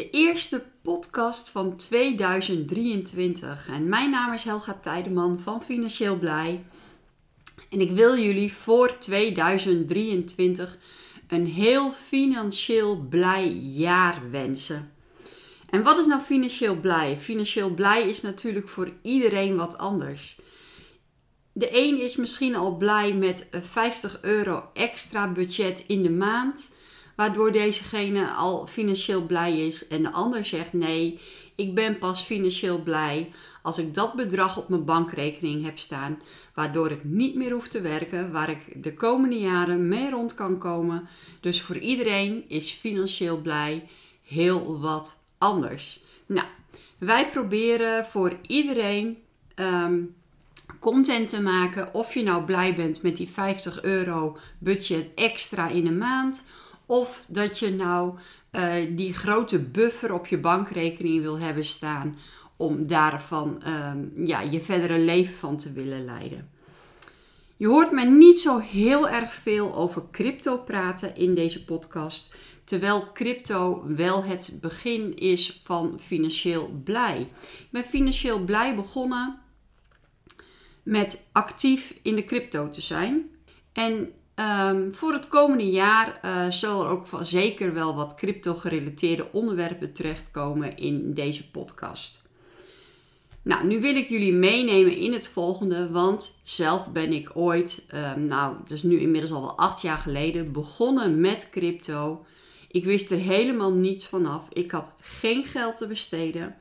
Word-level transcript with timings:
De 0.00 0.10
eerste 0.10 0.62
podcast 0.82 1.50
van 1.50 1.76
2023. 1.76 3.68
En 3.68 3.88
mijn 3.88 4.10
naam 4.10 4.32
is 4.32 4.42
Helga 4.42 4.78
Tijdeman 4.82 5.38
van 5.38 5.62
Financieel 5.62 6.18
Blij. 6.18 6.64
En 7.70 7.80
ik 7.80 7.90
wil 7.90 8.18
jullie 8.18 8.52
voor 8.52 8.98
2023 8.98 10.76
een 11.28 11.46
heel 11.46 11.92
financieel 11.92 13.06
blij 13.08 13.48
jaar 13.52 14.30
wensen. 14.30 14.92
En 15.70 15.82
wat 15.82 15.98
is 15.98 16.06
nou 16.06 16.20
financieel 16.20 16.76
blij? 16.76 17.16
Financieel 17.16 17.74
blij 17.74 18.08
is 18.08 18.22
natuurlijk 18.22 18.68
voor 18.68 18.92
iedereen 19.02 19.56
wat 19.56 19.78
anders. 19.78 20.38
De 21.52 21.68
een 21.72 22.00
is 22.00 22.16
misschien 22.16 22.56
al 22.56 22.76
blij 22.76 23.14
met 23.14 23.48
50 23.50 24.18
euro 24.22 24.70
extra 24.74 25.32
budget 25.32 25.84
in 25.86 26.02
de 26.02 26.10
maand, 26.10 26.78
waardoor 27.16 27.52
dezegene 27.52 28.30
al 28.30 28.66
financieel 28.66 29.26
blij 29.26 29.66
is. 29.66 29.88
En 29.88 30.02
de 30.02 30.10
ander 30.10 30.44
zegt 30.44 30.72
nee, 30.72 31.20
ik 31.54 31.74
ben 31.74 31.98
pas 31.98 32.22
financieel 32.22 32.82
blij 32.82 33.30
als 33.62 33.78
ik 33.78 33.94
dat 33.94 34.14
bedrag 34.14 34.56
op 34.56 34.68
mijn 34.68 34.84
bankrekening 34.84 35.64
heb 35.64 35.78
staan, 35.78 36.22
waardoor 36.54 36.90
ik 36.90 37.04
niet 37.04 37.34
meer 37.34 37.52
hoef 37.52 37.68
te 37.68 37.80
werken, 37.80 38.32
waar 38.32 38.50
ik 38.50 38.82
de 38.82 38.94
komende 38.94 39.38
jaren 39.38 39.88
mee 39.88 40.10
rond 40.10 40.34
kan 40.34 40.58
komen. 40.58 41.08
Dus 41.40 41.62
voor 41.62 41.78
iedereen 41.78 42.44
is 42.48 42.70
financieel 42.70 43.40
blij 43.40 43.88
heel 44.22 44.80
wat 44.80 45.22
anders. 45.38 46.02
Nou, 46.26 46.46
wij 46.98 47.30
proberen 47.30 48.06
voor 48.06 48.36
iedereen 48.46 49.18
ehm, 49.54 50.02
content 50.78 51.28
te 51.28 51.42
maken. 51.42 51.94
Of 51.94 52.14
je 52.14 52.22
nou 52.22 52.44
blij 52.44 52.74
bent 52.74 53.02
met 53.02 53.16
die 53.16 53.28
50 53.28 53.82
euro 53.82 54.38
budget 54.58 55.10
extra 55.14 55.68
in 55.68 55.86
een 55.86 55.98
maand. 55.98 56.44
Of 56.90 57.24
dat 57.28 57.58
je 57.58 57.70
nou 57.70 58.14
uh, 58.52 58.74
die 58.96 59.12
grote 59.12 59.58
buffer 59.58 60.14
op 60.14 60.26
je 60.26 60.38
bankrekening 60.38 61.20
wil 61.20 61.38
hebben 61.38 61.64
staan. 61.64 62.18
Om 62.56 62.86
daarvan 62.86 63.62
um, 63.66 64.26
ja, 64.26 64.40
je 64.40 64.60
verdere 64.60 64.98
leven 64.98 65.34
van 65.34 65.56
te 65.56 65.72
willen 65.72 66.04
leiden. 66.04 66.50
Je 67.56 67.66
hoort 67.66 67.90
mij 67.90 68.04
niet 68.04 68.38
zo 68.38 68.58
heel 68.58 69.08
erg 69.08 69.32
veel 69.32 69.74
over 69.74 70.02
crypto 70.10 70.58
praten 70.58 71.16
in 71.16 71.34
deze 71.34 71.64
podcast. 71.64 72.34
Terwijl 72.64 73.12
crypto 73.12 73.84
wel 73.86 74.24
het 74.24 74.58
begin 74.60 75.16
is 75.16 75.60
van 75.64 75.98
financieel 76.00 76.80
blij. 76.84 77.20
Ik 77.58 77.68
ben 77.70 77.84
financieel 77.84 78.44
blij 78.44 78.74
begonnen 78.74 79.38
met 80.82 81.28
actief 81.32 81.94
in 82.02 82.14
de 82.14 82.24
crypto 82.24 82.70
te 82.70 82.80
zijn. 82.80 83.30
En 83.72 84.12
um, 84.40 84.94
voor 84.94 85.12
het 85.12 85.28
komende 85.28 85.70
jaar 85.70 86.20
uh, 86.24 86.50
zal 86.50 86.84
er 86.84 86.90
ook 86.90 87.06
zeker 87.22 87.74
wel 87.74 87.94
wat 87.94 88.14
crypto-gerelateerde 88.14 89.32
onderwerpen 89.32 89.92
terechtkomen 89.92 90.76
in 90.76 91.14
deze 91.14 91.50
podcast. 91.50 92.28
Nou, 93.42 93.66
nu 93.66 93.80
wil 93.80 93.96
ik 93.96 94.08
jullie 94.08 94.32
meenemen 94.32 94.96
in 94.96 95.12
het 95.12 95.28
volgende, 95.28 95.90
want 95.90 96.40
zelf 96.42 96.92
ben 96.92 97.12
ik 97.12 97.30
ooit, 97.34 97.86
um, 97.94 98.26
nou, 98.26 98.56
dat 98.60 98.70
is 98.70 98.82
nu 98.82 98.98
inmiddels 98.98 99.32
al 99.32 99.40
wel 99.40 99.58
acht 99.58 99.82
jaar 99.82 99.98
geleden, 99.98 100.52
begonnen 100.52 101.20
met 101.20 101.50
crypto. 101.50 102.24
Ik 102.70 102.84
wist 102.84 103.10
er 103.10 103.18
helemaal 103.18 103.72
niets 103.72 104.06
vanaf. 104.06 104.46
Ik 104.52 104.70
had 104.70 104.94
geen 105.00 105.44
geld 105.44 105.76
te 105.76 105.86
besteden. 105.86 106.54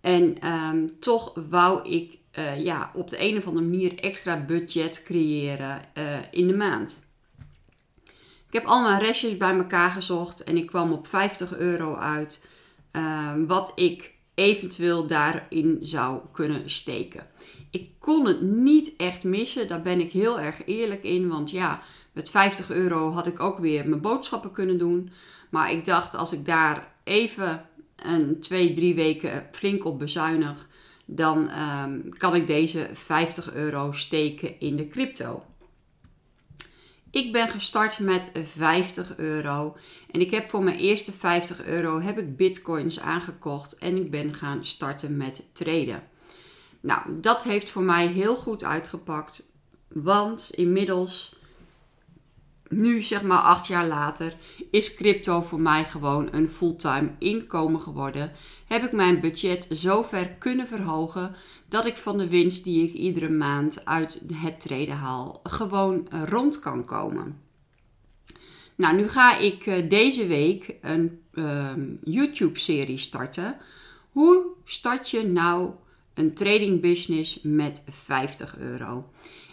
En 0.00 0.48
um, 0.48 0.98
toch 1.00 1.32
wou 1.48 1.88
ik 1.90 2.18
uh, 2.38 2.64
ja, 2.64 2.90
op 2.94 3.10
de 3.10 3.20
een 3.20 3.36
of 3.36 3.46
andere 3.46 3.66
manier 3.66 3.98
extra 3.98 4.44
budget 4.44 5.02
creëren 5.02 5.82
uh, 5.94 6.18
in 6.30 6.46
de 6.46 6.54
maand. 6.54 7.10
Ik 8.46 8.58
heb 8.58 8.64
al 8.64 8.82
mijn 8.82 9.00
restjes 9.00 9.36
bij 9.36 9.56
elkaar 9.56 9.90
gezocht 9.90 10.44
en 10.44 10.56
ik 10.56 10.66
kwam 10.66 10.92
op 10.92 11.06
50 11.06 11.56
euro 11.58 11.94
uit. 11.96 12.44
Uh, 12.92 13.32
wat 13.46 13.72
ik 13.74 14.10
eventueel 14.34 15.06
daarin 15.06 15.78
zou 15.80 16.20
kunnen 16.32 16.70
steken. 16.70 17.26
Ik 17.70 17.90
kon 17.98 18.26
het 18.26 18.40
niet 18.40 18.96
echt 18.96 19.24
missen, 19.24 19.68
daar 19.68 19.82
ben 19.82 20.00
ik 20.00 20.12
heel 20.12 20.40
erg 20.40 20.56
eerlijk 20.66 21.02
in. 21.02 21.28
Want 21.28 21.50
ja, 21.50 21.80
met 22.12 22.30
50 22.30 22.70
euro 22.70 23.10
had 23.10 23.26
ik 23.26 23.40
ook 23.40 23.58
weer 23.58 23.88
mijn 23.88 24.00
boodschappen 24.00 24.52
kunnen 24.52 24.78
doen. 24.78 25.10
Maar 25.50 25.72
ik 25.72 25.84
dacht, 25.84 26.14
als 26.14 26.32
ik 26.32 26.46
daar 26.46 26.92
even 27.04 27.66
een 27.96 28.40
twee, 28.40 28.74
drie 28.74 28.94
weken 28.94 29.46
flink 29.50 29.84
op 29.84 29.98
bezuinig, 29.98 30.68
dan 31.04 31.58
um, 31.58 32.16
kan 32.16 32.34
ik 32.34 32.46
deze 32.46 32.90
50 32.92 33.54
euro 33.54 33.92
steken 33.92 34.60
in 34.60 34.76
de 34.76 34.88
crypto. 34.88 35.44
Ik 37.10 37.32
ben 37.32 37.48
gestart 37.48 37.98
met 37.98 38.30
50 38.44 39.16
euro 39.16 39.76
en 40.10 40.20
ik 40.20 40.30
heb 40.30 40.50
voor 40.50 40.62
mijn 40.62 40.78
eerste 40.78 41.12
50 41.12 41.64
euro 41.64 42.00
heb 42.00 42.18
ik 42.18 42.36
bitcoins 42.36 43.00
aangekocht 43.00 43.78
en 43.78 43.96
ik 43.96 44.10
ben 44.10 44.34
gaan 44.34 44.64
starten 44.64 45.16
met 45.16 45.44
traden. 45.52 46.02
Nou, 46.80 47.00
dat 47.20 47.42
heeft 47.42 47.70
voor 47.70 47.82
mij 47.82 48.06
heel 48.06 48.36
goed 48.36 48.64
uitgepakt, 48.64 49.52
want 49.88 50.50
inmiddels 50.54 51.40
nu 52.72 53.02
zeg 53.02 53.22
maar 53.22 53.38
acht 53.38 53.66
jaar 53.66 53.86
later 53.86 54.34
is 54.70 54.94
crypto 54.94 55.42
voor 55.42 55.60
mij 55.60 55.84
gewoon 55.84 56.28
een 56.32 56.48
fulltime 56.48 57.10
inkomen 57.18 57.80
geworden. 57.80 58.32
Heb 58.66 58.84
ik 58.84 58.92
mijn 58.92 59.20
budget 59.20 59.66
zo 59.70 60.02
ver 60.02 60.28
kunnen 60.28 60.66
verhogen 60.66 61.34
dat 61.68 61.86
ik 61.86 61.96
van 61.96 62.18
de 62.18 62.28
winst 62.28 62.64
die 62.64 62.88
ik 62.88 62.92
iedere 62.92 63.28
maand 63.28 63.84
uit 63.84 64.22
het 64.34 64.60
treden 64.60 64.96
haal 64.96 65.40
gewoon 65.42 66.08
rond 66.28 66.58
kan 66.58 66.84
komen. 66.84 67.40
Nou, 68.74 68.96
nu 68.96 69.08
ga 69.08 69.38
ik 69.38 69.66
eh, 69.66 69.88
deze 69.88 70.26
week 70.26 70.74
een 70.80 71.20
ehm, 71.34 71.94
YouTube-serie 72.04 72.98
starten. 72.98 73.56
Hoe 74.10 74.46
start 74.64 75.10
je 75.10 75.26
nou 75.26 75.70
een 76.14 76.34
trading 76.34 76.80
business 76.80 77.38
met 77.42 77.84
50 77.88 78.58
euro? 78.58 79.10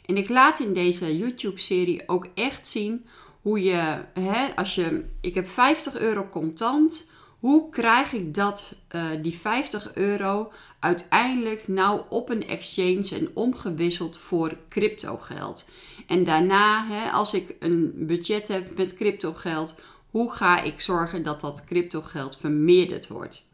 En 0.10 0.18
ik 0.18 0.30
laat 0.30 0.60
in 0.60 0.74
deze 0.74 1.18
YouTube-serie 1.18 2.04
ook 2.06 2.28
echt 2.34 2.68
zien 2.68 3.06
hoe 3.42 3.64
je, 3.64 4.04
hè, 4.14 4.56
als 4.56 4.76
je, 4.76 5.06
ik 5.22 5.36
heb 5.36 5.48
50 5.48 5.98
euro 5.98 6.28
contant, 6.28 7.10
hoe 7.40 7.70
krijg 7.70 8.14
ik 8.14 8.34
dat, 8.34 8.76
uh, 8.96 9.10
die 9.22 9.38
50 9.38 9.96
euro 9.96 10.52
uiteindelijk 10.80 11.68
nou 11.68 12.02
op 12.10 12.30
een 12.30 12.48
exchange 12.48 13.10
en 13.12 13.30
omgewisseld 13.34 14.18
voor 14.18 14.58
crypto 14.70 15.18
geld? 15.18 15.70
En 16.08 16.24
daarna, 16.24 16.88
hè, 16.88 17.12
als 17.12 17.34
ik 17.34 17.56
een 17.60 17.94
budget 17.96 18.48
heb 18.48 18.78
met 18.78 18.94
crypto 18.94 19.34
geld, 19.34 19.76
hoe 20.10 20.32
ga 20.32 20.62
ik 20.62 20.82
zorgen 20.82 21.24
dat 21.24 21.42
dat 21.42 21.66
crypto 21.66 22.02
geld 22.02 22.38
vermeerderd 22.38 23.08
wordt? 23.08 23.48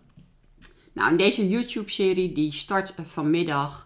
Nou, 0.94 1.12
in 1.12 1.18
deze 1.18 1.50
YouTube-serie 1.50 2.32
die 2.32 2.54
start 2.54 2.96
vanmiddag 3.04 3.85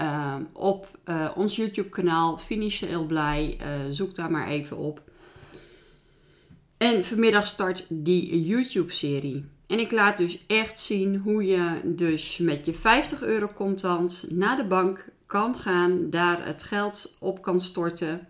uh, 0.00 0.34
op 0.52 0.98
uh, 1.04 1.30
ons 1.36 1.56
YouTube-kanaal 1.56 2.38
Financieel 2.38 3.06
Blij. 3.06 3.58
Uh, 3.60 3.66
zoek 3.90 4.14
daar 4.14 4.30
maar 4.30 4.48
even 4.48 4.76
op. 4.76 5.02
En 6.76 7.04
vanmiddag 7.04 7.46
start 7.46 7.86
die 7.88 8.46
YouTube-serie. 8.46 9.44
En 9.66 9.78
ik 9.78 9.90
laat 9.90 10.18
dus 10.18 10.44
echt 10.46 10.80
zien 10.80 11.16
hoe 11.16 11.44
je 11.44 11.80
dus 11.84 12.38
met 12.38 12.66
je 12.66 12.72
50 12.72 13.22
euro 13.22 13.48
contant 13.54 14.26
naar 14.30 14.56
de 14.56 14.64
bank 14.64 15.08
kan 15.26 15.56
gaan, 15.56 16.10
daar 16.10 16.46
het 16.46 16.62
geld 16.62 17.16
op 17.20 17.42
kan 17.42 17.60
storten. 17.60 18.28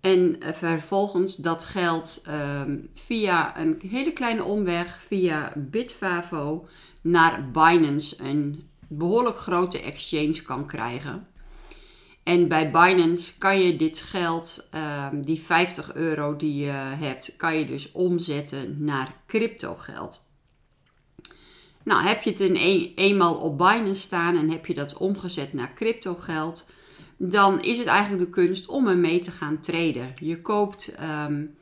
En 0.00 0.36
vervolgens 0.40 1.36
dat 1.36 1.64
geld 1.64 2.24
um, 2.28 2.88
via 2.94 3.58
een 3.58 3.80
hele 3.86 4.12
kleine 4.12 4.44
omweg, 4.44 5.00
via 5.06 5.52
Bitfavo, 5.56 6.68
naar 7.00 7.50
Binance, 7.50 8.22
een 8.22 8.69
behoorlijk 8.92 9.36
grote 9.36 9.80
exchange 9.80 10.42
kan 10.42 10.66
krijgen. 10.66 11.26
En 12.22 12.48
bij 12.48 12.70
Binance 12.70 13.38
kan 13.38 13.60
je 13.60 13.76
dit 13.76 14.00
geld, 14.00 14.68
um, 15.12 15.24
die 15.24 15.40
50 15.40 15.94
euro 15.94 16.36
die 16.36 16.54
je 16.54 16.70
hebt, 16.70 17.34
kan 17.36 17.56
je 17.56 17.66
dus 17.66 17.92
omzetten 17.92 18.84
naar 18.84 19.16
crypto 19.26 19.74
geld. 19.74 20.28
Nou, 21.82 22.02
heb 22.02 22.22
je 22.22 22.30
het 22.30 22.40
in 22.40 22.56
een, 22.56 22.92
eenmaal 22.94 23.34
op 23.34 23.58
Binance 23.58 24.00
staan 24.00 24.36
en 24.36 24.50
heb 24.50 24.66
je 24.66 24.74
dat 24.74 24.96
omgezet 24.96 25.52
naar 25.52 25.74
crypto 25.74 26.14
geld, 26.14 26.68
dan 27.16 27.62
is 27.62 27.78
het 27.78 27.86
eigenlijk 27.86 28.24
de 28.24 28.30
kunst 28.30 28.66
om 28.66 28.86
ermee 28.88 29.18
te 29.18 29.30
gaan 29.30 29.60
traden. 29.60 30.14
Je 30.18 30.40
koopt 30.40 30.94
um, 31.26 31.54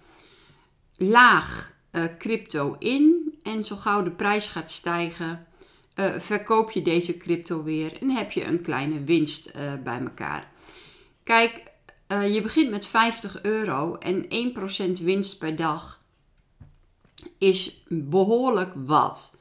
laag 0.97 1.73
uh, 1.93 2.05
crypto 2.19 2.77
in 2.79 3.35
En 3.43 3.65
zo 3.65 3.77
gauw 3.77 4.03
de 4.03 4.11
prijs 4.11 4.47
gaat 4.47 4.71
stijgen, 4.71 5.47
uh, 5.99 6.15
verkoop 6.19 6.71
je 6.71 6.83
deze 6.83 7.17
crypto 7.17 7.63
weer 7.63 8.01
en 8.01 8.11
heb 8.11 8.33
je 8.33 8.45
een 8.45 8.63
kleine 8.63 9.05
winst 9.05 9.53
uh, 9.57 9.73
bij 9.85 10.01
elkaar. 10.01 10.51
Kijk, 11.23 11.63
uh, 12.09 12.35
je 12.35 12.43
begint 12.43 12.71
met 12.71 12.87
50 12.87 13.43
euro 13.43 13.95
en 13.95 14.27
1% 14.99 15.03
winst 15.03 15.39
per 15.39 15.57
dag 15.57 16.03
is 17.39 17.85
behoorlijk 17.89 18.73
wat. 18.77 19.37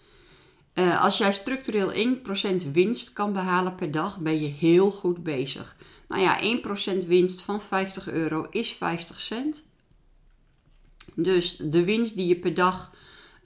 Als 1.00 1.18
jij 1.18 1.34
structureel 1.34 2.18
1% 2.64 2.72
winst 2.72 3.14
kan 3.14 3.34
behalen 3.34 3.76
per 3.76 3.92
dag, 3.92 4.18
ben 4.20 4.42
je 4.42 4.48
heel 4.48 4.92
goed 4.92 5.24
bezig. 5.24 5.78
Nou 6.08 6.22
ja, 6.22 6.40
1% 7.04 7.08
winst 7.08 7.42
van 7.42 7.62
50 7.62 8.12
euro 8.12 8.48
is 8.50 8.74
50 8.74 9.22
cent. 9.22 9.68
Dus 11.16 11.56
de 11.56 11.84
winst 11.84 12.16
die 12.16 12.28
je 12.28 12.36
per 12.36 12.54
dag 12.54 12.92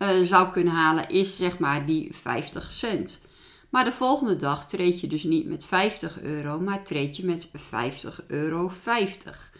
uh, 0.01 0.09
zou 0.21 0.50
kunnen 0.50 0.74
halen 0.74 1.09
is 1.09 1.36
zeg 1.36 1.59
maar 1.59 1.86
die 1.86 2.15
50 2.15 2.71
cent. 2.71 3.21
Maar 3.69 3.83
de 3.83 3.92
volgende 3.92 4.36
dag 4.36 4.68
treed 4.68 5.00
je 5.00 5.07
dus 5.07 5.24
niet 5.24 5.45
met 5.45 5.65
50 5.65 6.21
euro, 6.21 6.59
maar 6.59 6.83
treed 6.83 7.18
je 7.18 7.25
met 7.25 7.50
50 7.53 8.24
euro 8.27 8.68
50. 8.68 9.53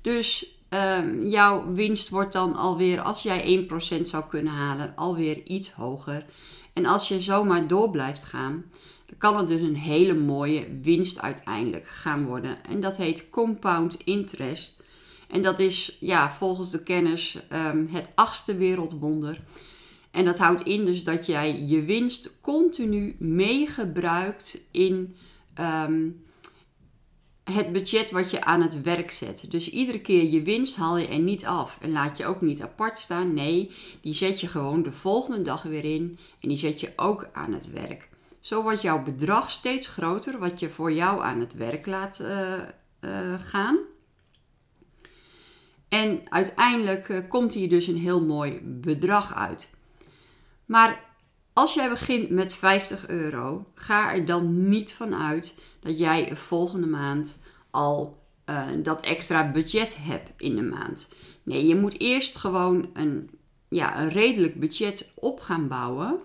Dus 0.00 0.58
um, 0.68 1.26
jouw 1.26 1.72
winst 1.72 2.08
wordt 2.08 2.32
dan 2.32 2.56
alweer, 2.56 3.00
als 3.00 3.22
jij 3.22 3.66
1% 3.98 4.02
zou 4.02 4.24
kunnen 4.28 4.52
halen, 4.52 4.92
alweer 4.96 5.42
iets 5.46 5.72
hoger. 5.72 6.24
En 6.72 6.86
als 6.86 7.08
je 7.08 7.20
zomaar 7.20 7.66
door 7.66 7.90
blijft 7.90 8.24
gaan, 8.24 8.64
dan 9.06 9.18
kan 9.18 9.36
het 9.36 9.48
dus 9.48 9.60
een 9.60 9.76
hele 9.76 10.14
mooie 10.14 10.78
winst 10.82 11.20
uiteindelijk 11.20 11.86
gaan 11.86 12.26
worden. 12.26 12.64
En 12.64 12.80
dat 12.80 12.96
heet 12.96 13.28
compound 13.28 13.96
interest. 14.04 14.82
En 15.28 15.42
dat 15.42 15.58
is 15.58 15.96
ja, 16.00 16.30
volgens 16.30 16.70
de 16.70 16.82
kennis 16.82 17.38
um, 17.52 17.88
het 17.90 18.12
achtste 18.14 18.56
wereldwonder. 18.56 19.40
En 20.18 20.24
dat 20.24 20.38
houdt 20.38 20.62
in 20.62 20.84
dus 20.84 21.04
dat 21.04 21.26
jij 21.26 21.64
je 21.66 21.82
winst 21.82 22.40
continu 22.40 23.16
meegebruikt 23.18 24.60
in 24.70 25.16
um, 25.60 26.24
het 27.44 27.72
budget 27.72 28.10
wat 28.10 28.30
je 28.30 28.44
aan 28.44 28.60
het 28.60 28.82
werk 28.82 29.10
zet. 29.10 29.50
Dus 29.50 29.70
iedere 29.70 30.00
keer 30.00 30.30
je 30.30 30.42
winst 30.42 30.76
haal 30.76 30.96
je 30.96 31.06
er 31.06 31.18
niet 31.18 31.44
af 31.46 31.78
en 31.80 31.92
laat 31.92 32.16
je 32.16 32.26
ook 32.26 32.40
niet 32.40 32.62
apart 32.62 32.98
staan. 32.98 33.34
Nee, 33.34 33.70
die 34.00 34.12
zet 34.12 34.40
je 34.40 34.48
gewoon 34.48 34.82
de 34.82 34.92
volgende 34.92 35.42
dag 35.42 35.62
weer 35.62 35.84
in 35.84 36.18
en 36.40 36.48
die 36.48 36.58
zet 36.58 36.80
je 36.80 36.92
ook 36.96 37.28
aan 37.32 37.52
het 37.52 37.70
werk. 37.70 38.08
Zo 38.40 38.62
wordt 38.62 38.82
jouw 38.82 39.02
bedrag 39.02 39.50
steeds 39.50 39.86
groter 39.86 40.38
wat 40.38 40.60
je 40.60 40.70
voor 40.70 40.92
jou 40.92 41.22
aan 41.22 41.40
het 41.40 41.54
werk 41.54 41.86
laat 41.86 42.20
uh, 42.20 42.52
uh, 43.00 43.40
gaan. 43.40 43.78
En 45.88 46.20
uiteindelijk 46.28 47.08
uh, 47.08 47.18
komt 47.28 47.54
hier 47.54 47.68
dus 47.68 47.86
een 47.86 47.98
heel 47.98 48.24
mooi 48.24 48.60
bedrag 48.62 49.34
uit. 49.34 49.76
Maar 50.68 51.04
als 51.52 51.74
jij 51.74 51.88
begint 51.88 52.30
met 52.30 52.54
50 52.54 53.08
euro, 53.08 53.66
ga 53.74 54.14
er 54.14 54.24
dan 54.24 54.68
niet 54.68 54.92
van 54.92 55.14
uit 55.14 55.54
dat 55.80 55.98
jij 55.98 56.36
volgende 56.36 56.86
maand 56.86 57.38
al 57.70 58.22
uh, 58.46 58.66
dat 58.82 59.02
extra 59.02 59.50
budget 59.50 59.96
hebt 60.00 60.30
in 60.36 60.56
de 60.56 60.62
maand. 60.62 61.08
Nee, 61.42 61.66
je 61.66 61.76
moet 61.76 62.00
eerst 62.00 62.36
gewoon 62.36 62.90
een, 62.92 63.30
ja, 63.68 64.00
een 64.00 64.08
redelijk 64.08 64.60
budget 64.60 65.12
op 65.14 65.40
gaan 65.40 65.68
bouwen. 65.68 66.18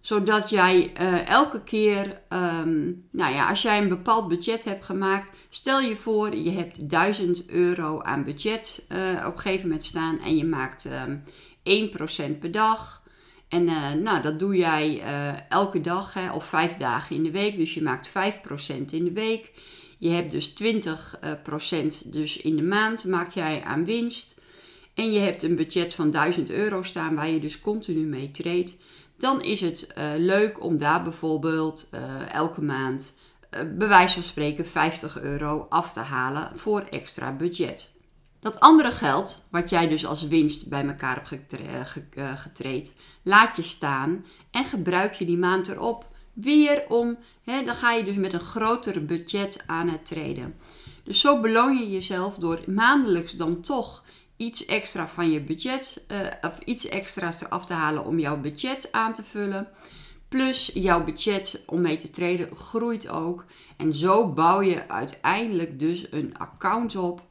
Zodat 0.00 0.50
jij 0.50 0.92
uh, 1.00 1.28
elke 1.28 1.64
keer, 1.64 2.20
um, 2.28 3.06
nou 3.10 3.34
ja, 3.34 3.48
als 3.48 3.62
jij 3.62 3.78
een 3.78 3.88
bepaald 3.88 4.28
budget 4.28 4.64
hebt 4.64 4.84
gemaakt, 4.84 5.32
stel 5.48 5.80
je 5.80 5.96
voor 5.96 6.36
je 6.36 6.50
hebt 6.50 6.90
1000 6.90 7.48
euro 7.48 8.02
aan 8.02 8.24
budget 8.24 8.86
uh, 8.88 9.24
op 9.26 9.34
een 9.34 9.40
gegeven 9.40 9.68
moment 9.68 9.84
staan 9.84 10.20
en 10.20 10.36
je 10.36 10.44
maakt 10.44 10.84
um, 10.84 11.22
1% 12.34 12.38
per 12.38 12.50
dag. 12.50 13.06
En 13.48 13.62
uh, 13.62 13.92
nou, 13.92 14.22
dat 14.22 14.38
doe 14.38 14.56
jij 14.56 15.02
uh, 15.02 15.50
elke 15.50 15.80
dag 15.80 16.14
hè, 16.14 16.32
of 16.32 16.44
vijf 16.44 16.76
dagen 16.76 17.16
in 17.16 17.22
de 17.22 17.30
week. 17.30 17.56
Dus 17.56 17.74
je 17.74 17.82
maakt 17.82 18.08
5% 18.08 18.12
in 18.90 19.04
de 19.04 19.12
week. 19.12 19.50
Je 19.98 20.08
hebt 20.08 20.30
dus 20.30 20.52
20% 20.62 20.66
uh, 21.24 21.90
dus 22.04 22.36
in 22.36 22.56
de 22.56 22.62
maand 22.62 23.04
maak 23.04 23.32
jij 23.32 23.62
aan 23.62 23.84
winst. 23.84 24.40
En 24.94 25.12
je 25.12 25.18
hebt 25.18 25.42
een 25.42 25.56
budget 25.56 25.94
van 25.94 26.10
1000 26.10 26.50
euro 26.50 26.82
staan 26.82 27.14
waar 27.14 27.28
je 27.28 27.40
dus 27.40 27.60
continu 27.60 28.00
mee 28.00 28.30
treedt. 28.30 28.76
Dan 29.18 29.42
is 29.42 29.60
het 29.60 29.94
leuk 30.16 30.62
om 30.62 30.76
daar 30.76 31.02
bijvoorbeeld 31.02 31.88
elke 32.32 32.62
maand, 32.62 33.14
bij 33.50 33.88
wijze 33.88 34.14
van 34.14 34.22
spreken, 34.22 34.66
50 34.66 35.20
euro 35.20 35.66
af 35.68 35.92
te 35.92 36.00
halen 36.00 36.50
voor 36.54 36.80
extra 36.80 37.32
budget. 37.32 37.97
Dat 38.40 38.60
andere 38.60 38.90
geld, 38.90 39.44
wat 39.50 39.70
jij 39.70 39.88
dus 39.88 40.06
als 40.06 40.26
winst 40.26 40.68
bij 40.68 40.86
elkaar 40.86 41.22
hebt 41.28 41.52
eh, 42.14 42.36
getreed, 42.36 42.94
laat 43.22 43.56
je 43.56 43.62
staan 43.62 44.24
en 44.50 44.64
gebruik 44.64 45.14
je 45.14 45.24
die 45.24 45.38
maand 45.38 45.68
erop 45.68 46.06
weer 46.32 46.84
om, 46.88 47.18
dan 47.44 47.74
ga 47.74 47.92
je 47.92 48.04
dus 48.04 48.16
met 48.16 48.32
een 48.32 48.40
groter 48.40 49.04
budget 49.04 49.64
aan 49.66 49.88
het 49.88 50.06
treden. 50.06 50.54
Dus 51.04 51.20
zo 51.20 51.40
beloon 51.40 51.76
je 51.76 51.90
jezelf 51.90 52.36
door 52.36 52.60
maandelijks 52.66 53.32
dan 53.32 53.60
toch 53.60 54.04
iets 54.36 54.66
extra 54.66 55.08
van 55.08 55.30
je 55.30 55.40
budget, 55.40 56.04
uh, 56.12 56.18
of 56.40 56.58
iets 56.64 56.88
extra's 56.88 57.40
eraf 57.42 57.66
te 57.66 57.72
halen 57.72 58.04
om 58.04 58.18
jouw 58.18 58.40
budget 58.40 58.92
aan 58.92 59.12
te 59.12 59.22
vullen. 59.22 59.68
Plus 60.28 60.70
jouw 60.74 61.04
budget 61.04 61.62
om 61.66 61.80
mee 61.80 61.96
te 61.96 62.10
treden 62.10 62.56
groeit 62.56 63.08
ook. 63.08 63.44
En 63.76 63.94
zo 63.94 64.32
bouw 64.32 64.62
je 64.62 64.88
uiteindelijk 64.88 65.78
dus 65.78 66.12
een 66.12 66.38
account 66.38 66.96
op 66.96 67.22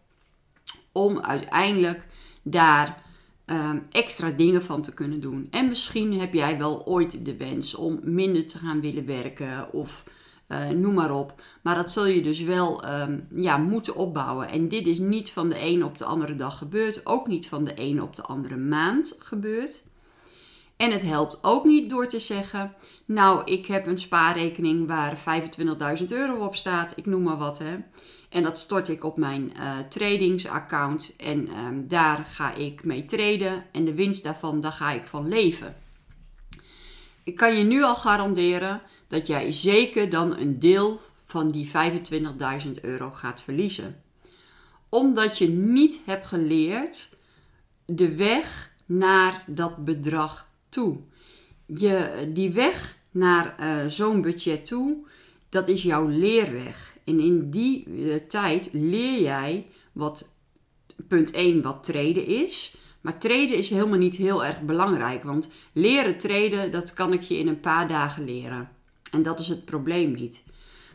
om 0.97 1.19
uiteindelijk 1.19 2.07
daar 2.43 3.03
um, 3.45 3.83
extra 3.91 4.29
dingen 4.29 4.63
van 4.63 4.81
te 4.81 4.93
kunnen 4.93 5.19
doen. 5.19 5.47
En 5.51 5.67
misschien 5.67 6.19
heb 6.19 6.33
jij 6.33 6.57
wel 6.57 6.85
ooit 6.85 7.25
de 7.25 7.37
wens 7.37 7.75
om 7.75 7.99
minder 8.03 8.45
te 8.45 8.57
gaan 8.57 8.81
willen 8.81 9.05
werken 9.05 9.73
of 9.73 10.03
uh, 10.47 10.69
noem 10.69 10.93
maar 10.93 11.15
op. 11.15 11.41
Maar 11.61 11.75
dat 11.75 11.91
zul 11.91 12.05
je 12.05 12.21
dus 12.21 12.41
wel 12.41 12.89
um, 13.01 13.27
ja, 13.35 13.57
moeten 13.57 13.95
opbouwen. 13.95 14.49
En 14.49 14.67
dit 14.67 14.87
is 14.87 14.99
niet 14.99 15.31
van 15.31 15.49
de 15.49 15.57
ene 15.57 15.85
op 15.85 15.97
de 15.97 16.05
andere 16.05 16.35
dag 16.35 16.57
gebeurd, 16.57 17.05
ook 17.05 17.27
niet 17.27 17.47
van 17.47 17.63
de 17.63 17.73
ene 17.73 18.03
op 18.03 18.15
de 18.15 18.21
andere 18.21 18.57
maand 18.57 19.15
gebeurd. 19.19 19.83
En 20.77 20.91
het 20.91 21.01
helpt 21.01 21.39
ook 21.41 21.65
niet 21.65 21.89
door 21.89 22.07
te 22.07 22.19
zeggen: 22.19 22.73
Nou, 23.05 23.41
ik 23.45 23.65
heb 23.65 23.85
een 23.85 23.97
spaarrekening 23.97 24.87
waar 24.87 25.19
25.000 25.99 26.05
euro 26.05 26.45
op 26.45 26.55
staat, 26.55 26.97
ik 26.97 27.05
noem 27.05 27.23
maar 27.23 27.37
wat. 27.37 27.59
Hè. 27.59 27.77
En 28.29 28.43
dat 28.43 28.57
stort 28.57 28.89
ik 28.89 29.03
op 29.03 29.17
mijn 29.17 29.51
uh, 29.57 29.77
tradingsaccount. 29.89 31.15
En 31.17 31.57
um, 31.57 31.87
daar 31.87 32.23
ga 32.23 32.53
ik 32.53 32.83
mee 32.83 33.05
traden. 33.05 33.65
En 33.71 33.85
de 33.85 33.93
winst 33.93 34.23
daarvan, 34.23 34.61
daar 34.61 34.71
ga 34.71 34.91
ik 34.91 35.03
van 35.03 35.27
leven. 35.27 35.75
Ik 37.23 37.35
kan 37.35 37.57
je 37.57 37.63
nu 37.63 37.83
al 37.83 37.95
garanderen 37.95 38.81
dat 39.07 39.27
jij 39.27 39.51
zeker 39.51 40.09
dan 40.09 40.37
een 40.37 40.59
deel 40.59 40.99
van 41.25 41.51
die 41.51 41.71
25.000 42.65 42.71
euro 42.81 43.11
gaat 43.11 43.41
verliezen. 43.41 44.01
Omdat 44.89 45.37
je 45.37 45.49
niet 45.49 45.99
hebt 46.05 46.27
geleerd 46.27 47.15
de 47.85 48.15
weg 48.15 48.71
naar 48.85 49.43
dat 49.47 49.85
bedrag 49.85 50.49
toe. 50.69 50.97
Je, 51.65 52.29
die 52.33 52.51
weg 52.51 52.97
naar 53.11 53.55
uh, 53.59 53.91
zo'n 53.91 54.21
budget 54.21 54.65
toe, 54.65 55.05
dat 55.49 55.67
is 55.67 55.83
jouw 55.83 56.07
leerweg. 56.07 56.97
En 57.03 57.19
in 57.19 57.49
die 57.49 57.87
uh, 57.87 58.15
tijd 58.15 58.69
leer 58.71 59.21
jij 59.21 59.67
wat, 59.91 60.29
punt 61.07 61.31
1, 61.31 61.61
wat 61.61 61.83
treden 61.83 62.25
is. 62.25 62.75
Maar 63.01 63.19
treden 63.19 63.57
is 63.57 63.69
helemaal 63.69 63.97
niet 63.97 64.15
heel 64.15 64.45
erg 64.45 64.61
belangrijk. 64.61 65.23
Want 65.23 65.49
leren 65.73 66.17
treden, 66.17 66.71
dat 66.71 66.93
kan 66.93 67.13
ik 67.13 67.21
je 67.21 67.37
in 67.37 67.47
een 67.47 67.59
paar 67.59 67.87
dagen 67.87 68.25
leren. 68.25 68.69
En 69.11 69.23
dat 69.23 69.39
is 69.39 69.47
het 69.47 69.65
probleem 69.65 70.11
niet. 70.11 70.43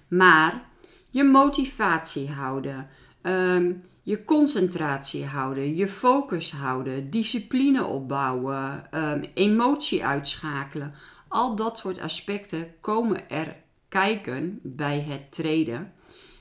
Maar 0.09 0.65
je 1.11 1.25
motivatie 1.25 2.31
houden, 2.31 2.89
um, 3.23 3.83
je 4.03 4.25
concentratie 4.25 5.25
houden, 5.25 5.77
je 5.77 5.89
focus 5.89 6.53
houden, 6.53 7.11
discipline 7.11 7.85
opbouwen, 7.85 8.89
um, 8.91 9.25
emotie 9.35 10.05
uitschakelen. 10.05 10.95
Al 11.29 11.57
dat 11.57 11.79
soort 11.79 12.01
aspecten 12.01 12.75
komen 12.81 13.31
er 13.31 13.57
kijken 13.93 14.59
bij 14.63 15.01
het 15.01 15.33
treden. 15.33 15.93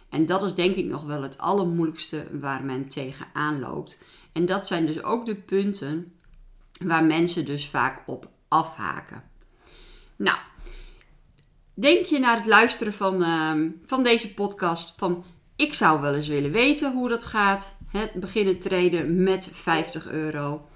En 0.10 0.26
dat 0.26 0.44
is 0.44 0.54
denk 0.54 0.76
ik 0.76 0.86
nog 0.86 1.04
wel 1.04 1.22
het 1.22 1.38
allermoeilijkste 1.38 2.28
waar 2.40 2.64
men 2.64 2.88
tegenaan 2.90 3.60
loopt. 3.60 4.00
En 4.32 4.46
dat 4.46 4.68
zijn 4.68 4.86
dus 4.86 5.04
ook 5.04 5.26
de 5.26 5.36
punten 5.36 6.14
waar 6.84 7.04
mensen 7.04 7.46
dus 7.46 7.68
vaak 7.68 8.04
op 8.08 8.30
afhaken. 8.48 9.24
Nou, 10.16 10.38
denk 11.74 12.06
je 12.06 12.20
naar 12.20 12.38
het 12.38 12.46
luisteren 12.46 12.94
van, 12.94 13.22
uh, 13.22 13.72
van 13.86 14.04
deze 14.04 14.34
podcast 14.34 14.98
van 14.98 15.24
ik 15.56 15.74
zou 15.74 16.02
wel 16.02 16.16
eens 16.16 16.28
willen 16.28 16.52
weten 16.52 16.94
hoe 16.94 17.10
dat 17.10 17.26
gaat. 17.26 17.78
Het 17.92 18.14
beginnen 18.14 18.60
treden 18.60 19.24
met 19.24 19.50
50 19.52 20.08
euro. 20.08 20.68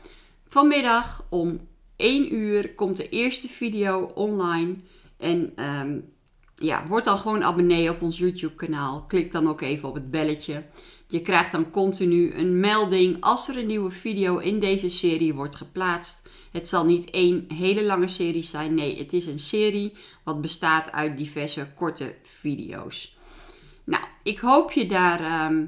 Vanmiddag 0.48 1.26
om 1.30 1.68
1 1.96 2.36
uur 2.36 2.74
komt 2.74 2.98
de 2.98 3.10
eerste 3.10 3.48
video 3.48 4.04
online. 4.04 4.76
En 5.18 5.64
um, 5.70 6.14
ja, 6.56 6.88
word 6.88 7.04
dan 7.04 7.18
gewoon 7.18 7.44
abonnee 7.44 7.90
op 7.90 8.02
ons 8.02 8.18
YouTube 8.18 8.56
kanaal. 8.56 9.06
Klik 9.08 9.32
dan 9.32 9.50
ook 9.50 9.62
even 9.62 9.90
op 9.90 9.96
het 9.96 10.12
belletje. 10.12 10.64
Je 11.08 11.22
krijgt 11.22 11.52
dan 11.52 11.70
continu 11.70 12.34
een 12.34 12.60
melding 12.60 13.18
als 13.22 13.48
er 13.48 13.58
een 13.58 13.68
nieuwe 13.68 13.92
video 13.92 14.38
in 14.38 14.60
deze 14.60 14.90
serie 14.90 15.34
wordt 15.34 15.56
geplaatst. 15.56 16.30
Het 16.52 16.68
zal 16.68 16.86
niet 16.86 17.10
één 17.10 17.46
hele 17.48 17.84
lange 17.84 18.08
serie 18.08 18.44
zijn. 18.44 18.74
Nee, 18.74 18.98
het 18.98 19.14
is 19.14 19.26
een 19.26 19.40
serie 19.40 19.94
wat 20.24 20.42
bestaat 20.42 20.92
uit 20.92 21.18
diverse 21.18 21.68
korte 21.76 22.16
video's. 22.24 23.18
Nou, 23.84 24.04
ik 24.24 24.40
hoop 24.40 24.72
je 24.72 24.86
daar, 24.86 25.20
ehm, 25.20 25.66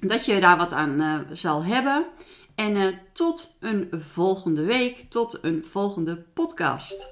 dat 0.00 0.24
je 0.24 0.40
daar 0.40 0.56
wat 0.56 0.72
aan 0.72 1.00
uh, 1.00 1.18
zal 1.32 1.64
hebben. 1.64 2.06
En 2.54 2.76
uh, 2.76 2.86
tot 3.12 3.56
een 3.60 3.88
volgende 3.92 4.64
week, 4.64 5.04
tot 5.08 5.38
een 5.42 5.64
volgende 5.64 6.16
podcast. 6.16 7.11